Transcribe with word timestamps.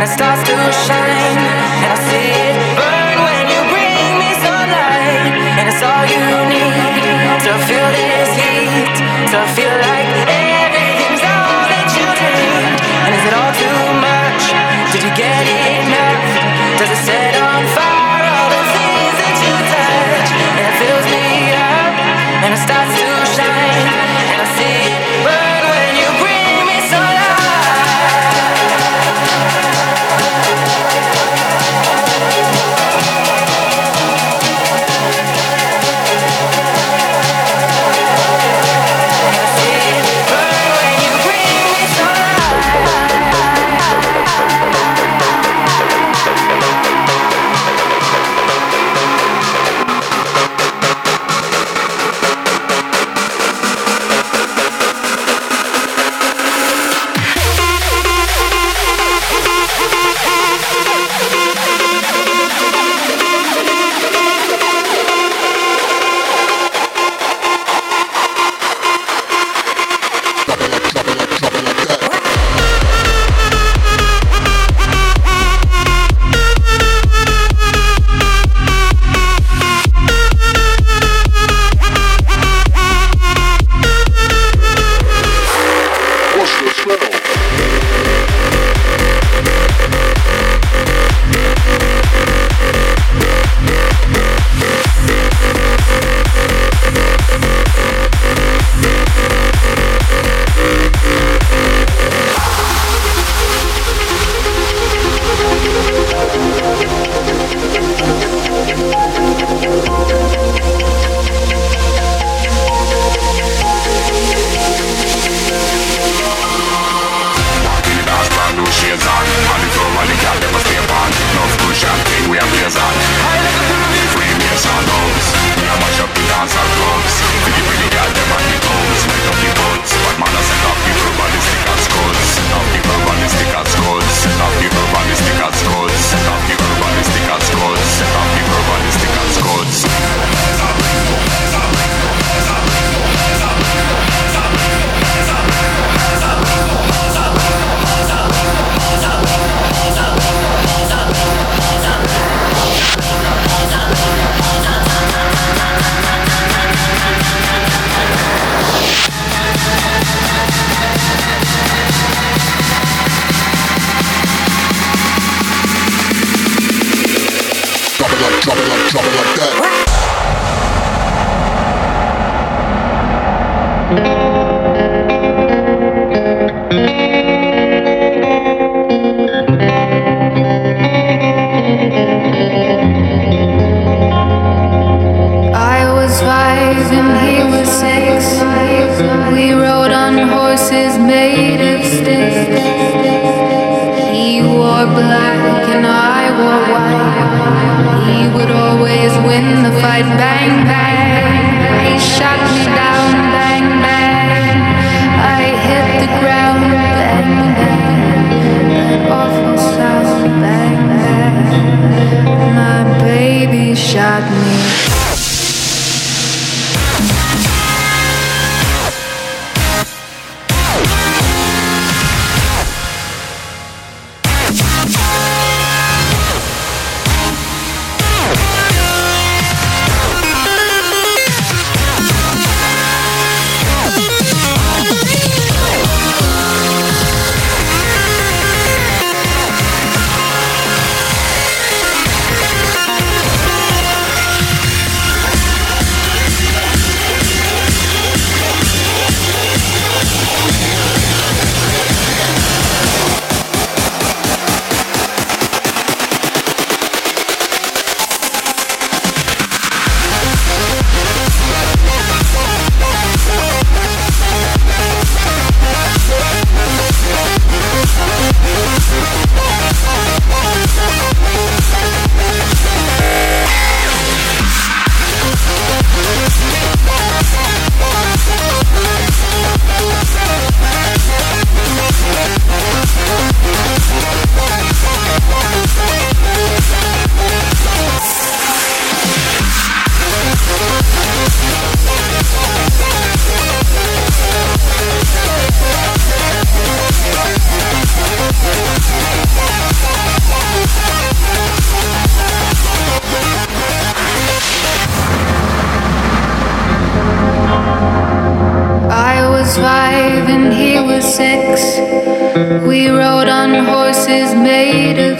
and 0.00 0.08
it 0.08 0.12
starts 0.14 0.40
to 0.48 0.56
shine. 0.88 1.36
And 1.84 1.92
I 1.92 1.98
see 2.08 2.32
it 2.32 2.56
burn 2.72 3.16
when 3.20 3.44
you 3.52 3.60
bring 3.68 4.12
me 4.16 4.32
sunlight. 4.40 5.28
And 5.60 5.68
it's 5.68 5.82
all 5.84 6.04
you 6.08 6.24
need 6.48 7.04
to 7.44 7.52
feel 7.68 7.88
this 7.92 8.32
heat, 8.32 8.96
to 9.28 9.40
feel 9.52 9.76
like 9.92 10.08
everything's 10.24 11.20
all 11.20 11.64
that 11.68 11.88
you 11.92 12.06
dreamed. 12.16 12.80
And 12.80 13.12
is 13.12 13.24
it 13.28 13.34
all 13.36 13.52
too 13.60 13.80
much? 14.00 14.44
Did 14.92 15.02
you 15.04 15.12
get 15.12 15.44
enough? 15.44 15.69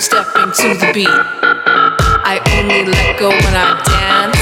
Stepping 0.00 0.50
to, 0.52 0.68
the 0.80 0.90
beat. 0.94 1.08
I 1.08 2.40
only 2.56 2.90
let 2.90 3.18
go 3.18 3.28
when 3.28 3.54
I 3.54 3.76
dance, 3.84 4.40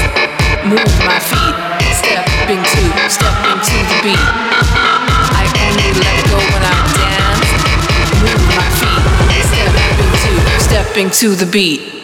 move 0.63 0.93
my 1.03 1.19
feet, 1.19 1.55
stepping 1.99 2.63
to, 2.63 2.83
stepping 3.11 3.59
to 3.67 3.77
the 3.91 3.99
beat. 3.99 4.23
I 5.35 5.43
only 5.67 5.91
let 5.99 6.19
go 6.31 6.39
when 6.39 6.63
I 6.63 6.79
dance, 6.95 7.49
move 8.23 8.43
my 8.55 8.69
feet, 8.79 9.03
stepping 9.51 10.13
to, 10.23 10.59
stepping 10.63 11.09
to 11.09 11.35
the 11.35 11.51
beat. 11.51 11.98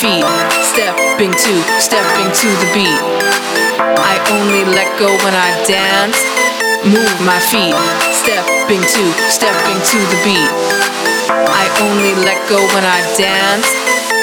Feet, 0.00 0.24
stepping 0.64 1.28
to, 1.28 1.54
stepping 1.76 2.32
to 2.32 2.48
the 2.64 2.68
beat. 2.72 3.02
I 4.00 4.16
only 4.32 4.64
let 4.64 4.88
go 4.96 5.12
when 5.12 5.36
I 5.36 5.52
dance, 5.68 6.16
move 6.88 7.20
my 7.20 7.36
feet, 7.36 7.76
stepping 8.08 8.80
to, 8.80 9.04
stepping 9.28 9.76
to 9.76 9.98
the 10.08 10.18
beat. 10.24 10.52
I 11.28 11.68
only 11.84 12.16
let 12.24 12.40
go 12.48 12.64
when 12.72 12.84
I 12.88 13.04
dance, 13.12 13.68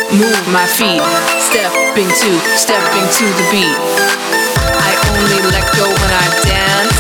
move 0.10 0.46
my 0.50 0.66
feet, 0.66 1.06
stepping 1.38 2.10
to, 2.10 2.32
stepping 2.58 3.08
to 3.22 3.26
the 3.38 3.46
beat. 3.54 3.78
I 4.82 4.92
only 5.14 5.40
let 5.54 5.66
go 5.78 5.86
when 5.86 6.14
I 6.18 6.28
dance, 6.42 6.98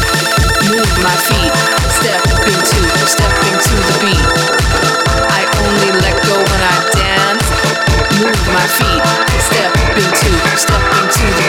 move 0.70 0.92
my 1.02 1.18
feet, 1.26 1.77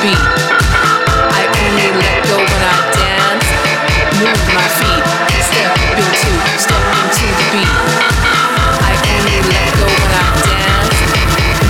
beat. 0.03 0.19
I 0.19 1.43
only 1.49 1.89
let 1.99 2.19
go 2.29 2.37
when 2.39 2.63
I 2.63 2.79
dance, 2.95 3.49
move 4.19 4.43
my 4.55 4.69
feet, 4.79 5.05
step 5.43 5.75
into, 5.91 6.31
step 6.59 6.85
into 6.99 7.27
the 7.39 7.47
beat. 7.53 7.73
I 8.79 8.93
only 9.15 9.39
let 9.51 9.71
go 9.79 9.87
when 9.87 10.13
I 10.15 10.29
dance, 10.47 10.99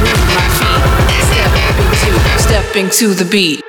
move 0.03 0.23
my 0.37 0.47
feet, 0.59 0.83
step 1.31 1.53
into, 1.73 2.11
step 2.39 2.77
into 2.77 3.15
the 3.15 3.25
beat. 3.25 3.68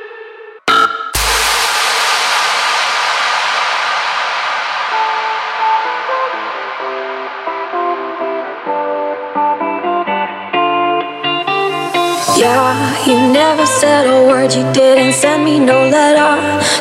You 13.09 13.33
never 13.33 13.65
said 13.65 14.05
a 14.05 14.27
word, 14.27 14.53
you 14.53 14.63
didn't 14.71 15.13
send 15.13 15.43
me 15.43 15.57
no 15.57 15.89
letter. 15.89 16.31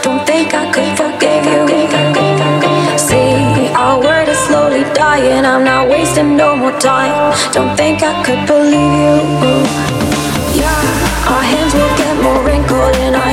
Don't 0.02 0.26
think 0.26 0.52
I 0.52 0.70
could 0.70 0.92
forgive 1.00 1.44
you. 1.48 2.98
See, 2.98 3.72
our 3.72 3.98
word 3.98 4.28
is 4.28 4.38
slowly 4.38 4.84
dying, 4.92 5.46
I'm 5.46 5.64
not 5.64 5.88
wasting 5.88 6.36
no 6.36 6.54
more 6.54 6.78
time. 6.78 7.32
Don't 7.52 7.74
think 7.76 8.02
I 8.02 8.12
could 8.24 8.46
believe 8.46 8.92
you. 9.02 9.16
Yeah, 10.60 11.32
our 11.32 11.44
hands 11.52 11.72
will 11.72 11.94
get 11.96 12.14
more 12.22 12.44
wrinkled 12.44 12.96
and 12.96 13.16
our 13.16 13.32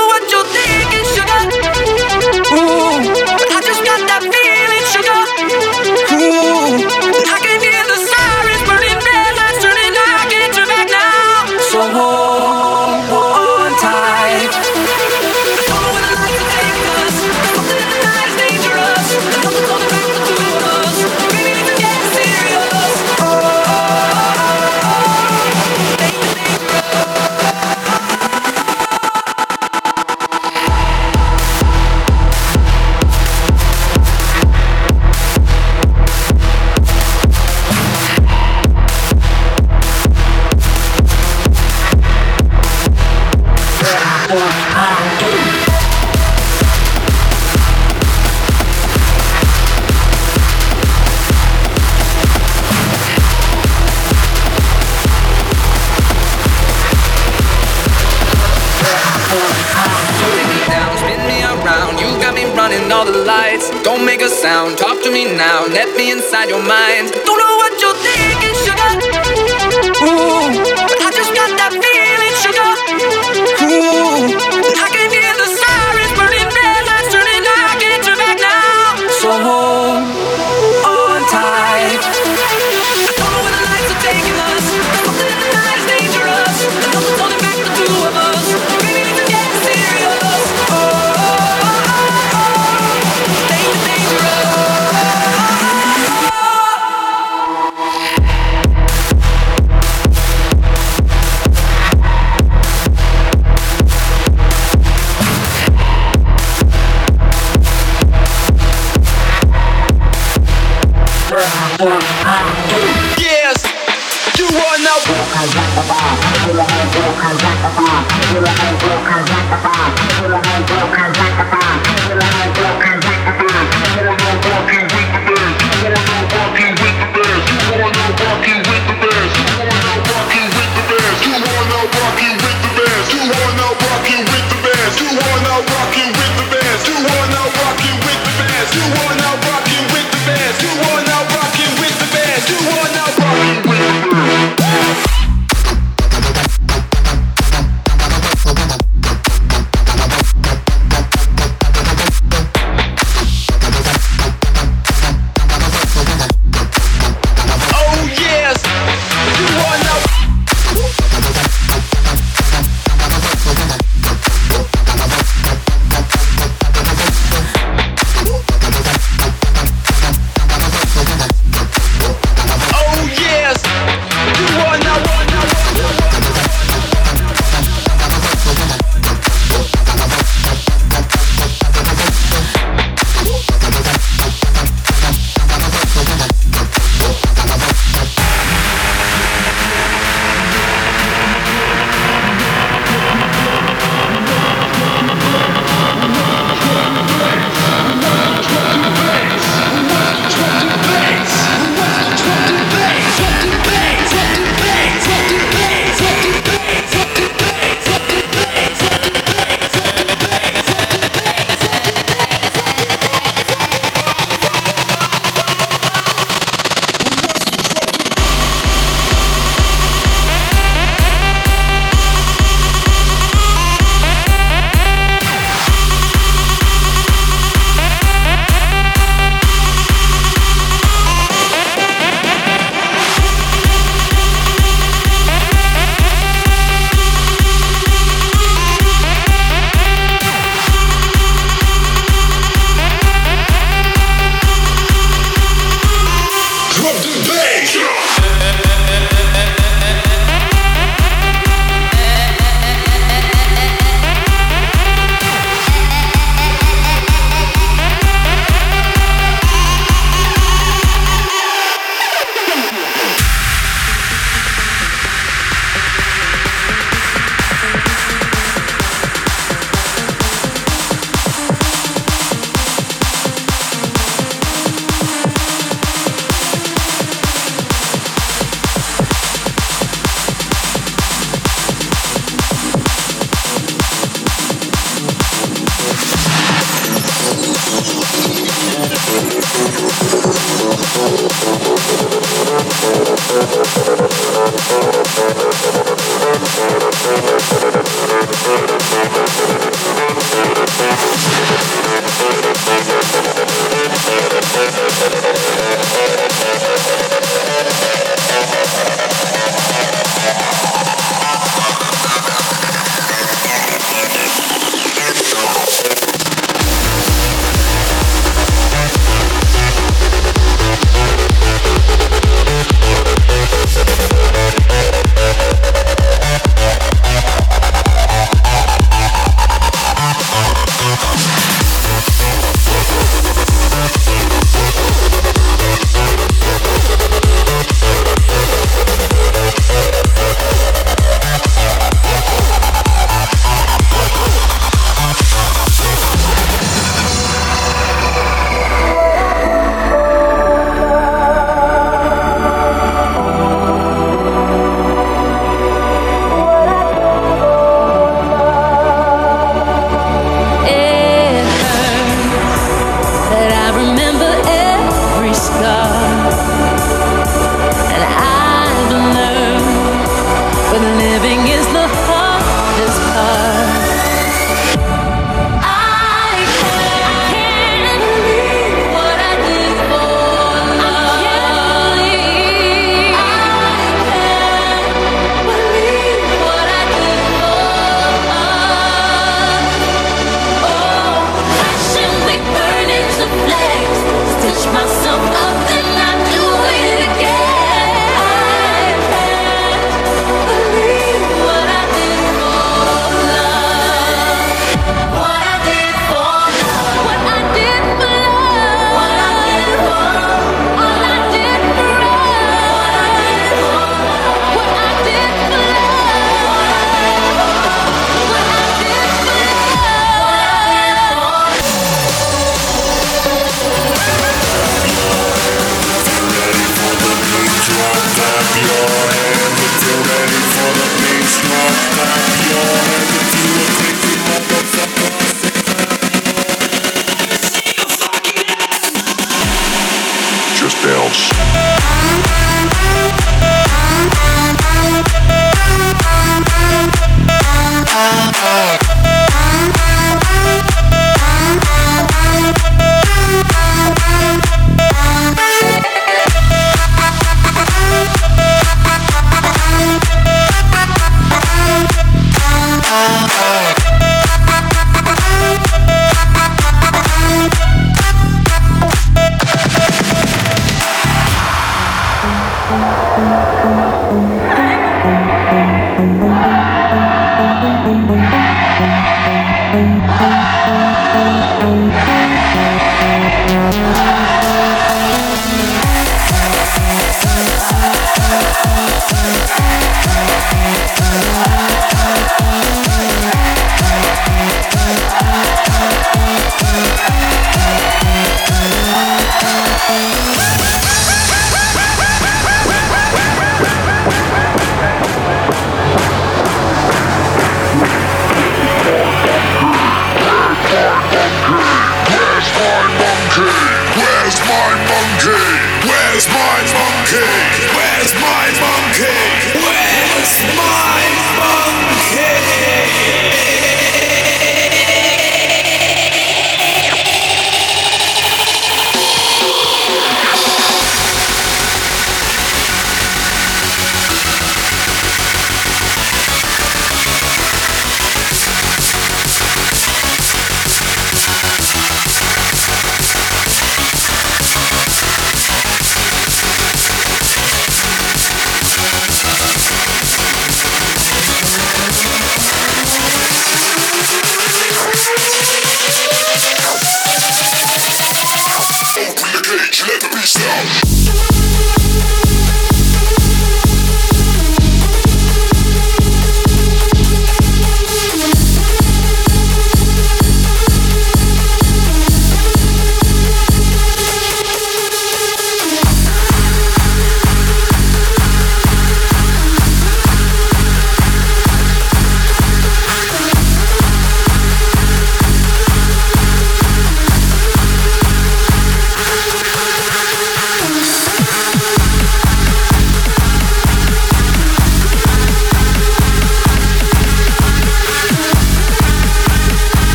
sound. 64.41 64.75
Talk 64.75 65.03
to 65.03 65.11
me 65.11 65.25
now, 65.25 65.67
let 65.67 65.95
me 65.95 66.11
inside 66.11 66.49
your 66.49 66.65
mind. 66.65 66.90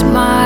smile. 0.00 0.39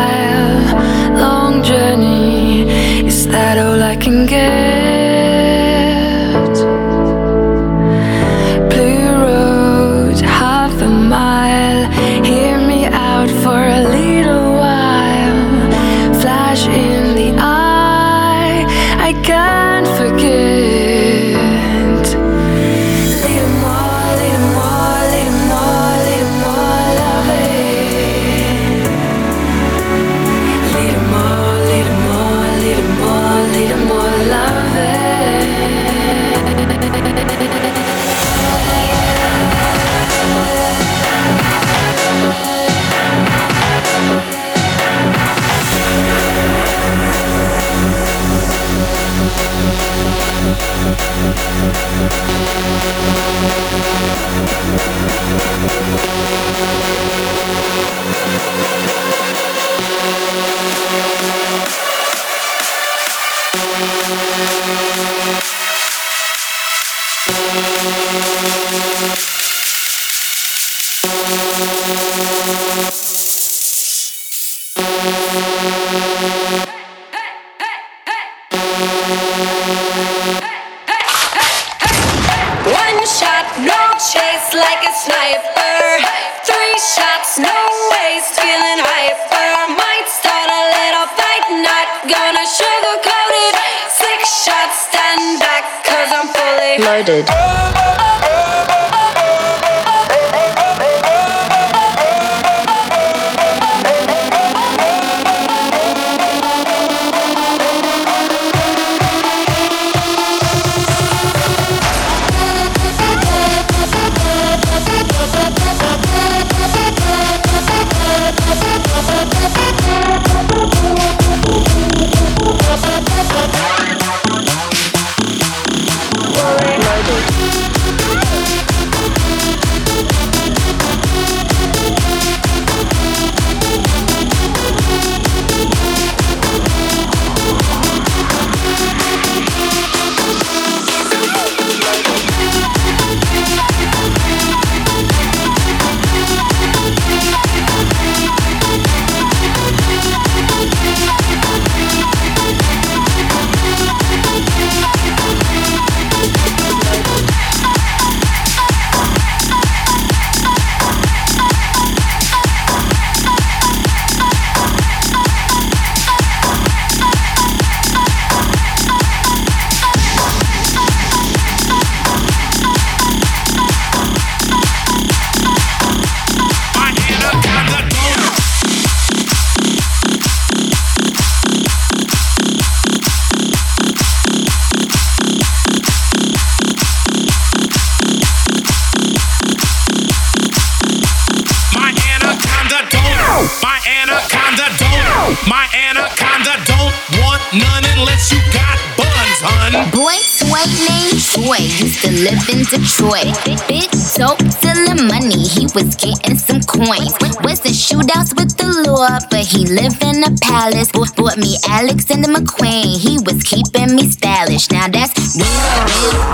Live 202.46 202.72
in 202.72 202.80
Detroit. 202.80 203.34
Big 203.68 203.90
dope, 204.16 204.40
stealing 204.50 205.06
money, 205.08 205.44
he 205.44 205.66
was 205.74 205.94
getting 205.96 206.36
some 206.36 206.60
coins. 206.62 207.12
Was 207.42 207.60
in 207.64 207.72
shootouts 207.72 208.34
with 208.36 208.56
the 208.56 208.66
law, 208.86 209.18
but 209.30 209.44
he 209.44 209.66
lived 209.66 210.02
in 210.02 210.24
a 210.24 210.30
palace. 210.40 210.90
Bought, 210.92 211.36
me 211.36 211.56
Alexander 211.68 212.28
McQueen, 212.28 212.98
he 212.98 213.18
was 213.18 213.42
keeping 213.42 213.96
me 213.96 214.10
stylish. 214.10 214.70
Now 214.70 214.88
that's 214.88 215.36
real, 215.36 215.46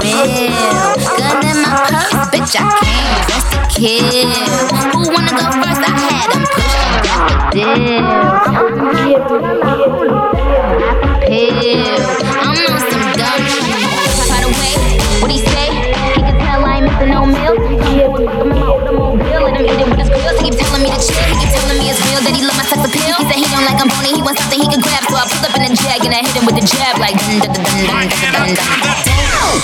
real, 0.03 0.27
real. 0.27 0.95
Gun 1.19 1.45
in 1.47 1.63
my 1.63 1.75
purse, 1.89 2.29
bitch, 2.31 2.55
I 2.59 2.63
came 2.81 3.23
just 3.29 3.49
to 3.53 3.59
kill. 3.75 4.31
Who 4.93 5.01
wanna 5.13 5.33
go 5.33 5.47
first? 5.63 5.83
I 5.83 5.91
had 5.99 6.31
him 6.33 6.45
pushing 6.55 7.03
that 7.07 7.51
the 7.53 7.59
deal. 7.59 8.01
Pill. 11.27 12.01
I'm 12.01 12.17
on 12.17 12.20
He 23.41 23.49
don't 23.49 23.65
like 23.65 23.81
I'm 23.81 23.89
bony. 23.89 24.13
He 24.13 24.21
wants 24.21 24.45
something 24.45 24.61
he 24.61 24.69
can 24.69 24.85
grab. 24.85 25.01
So 25.09 25.17
I 25.17 25.25
pull 25.25 25.49
up 25.49 25.57
in 25.57 25.65
a 25.65 25.73
jag 25.73 26.05
and 26.05 26.13
I 26.13 26.21
hit 26.21 26.37
him 26.37 26.45
with 26.45 26.61
a 26.61 26.67
jab 26.67 27.01
like 27.01 27.17
dun 27.17 27.41
dun 27.41 27.57
dun 27.57 27.65
dun 27.89 28.05
dun 28.13 28.37
dun. 28.37 28.53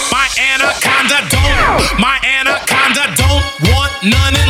My 0.09 0.25
anaconda 0.41 1.21
don't. 1.29 2.01
My 2.01 2.17
anaconda 2.25 3.05
don't 3.21 3.45
want 3.69 3.93
none 4.01 4.46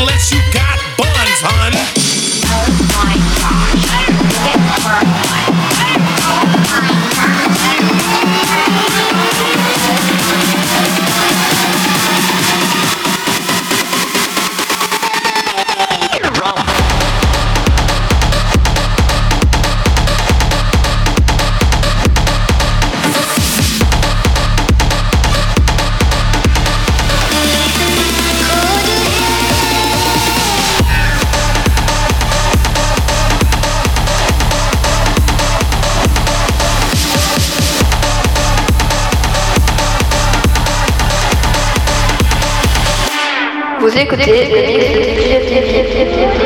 écoutez 43.99 44.49
le 44.51 44.67
mix 44.67 44.85
de 44.91 46.46